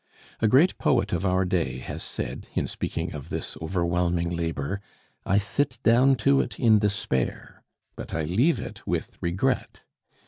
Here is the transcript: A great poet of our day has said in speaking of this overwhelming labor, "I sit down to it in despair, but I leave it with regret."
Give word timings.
A 0.39 0.47
great 0.47 0.79
poet 0.79 1.13
of 1.13 1.27
our 1.27 1.45
day 1.45 1.77
has 1.77 2.01
said 2.01 2.47
in 2.55 2.65
speaking 2.65 3.13
of 3.13 3.29
this 3.29 3.55
overwhelming 3.61 4.31
labor, 4.31 4.81
"I 5.27 5.37
sit 5.37 5.77
down 5.83 6.15
to 6.25 6.41
it 6.41 6.59
in 6.59 6.79
despair, 6.79 7.61
but 7.95 8.11
I 8.11 8.23
leave 8.23 8.59
it 8.59 8.81
with 8.87 9.15
regret." 9.21 9.83